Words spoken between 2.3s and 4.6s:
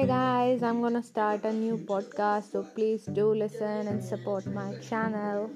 so please do listen and support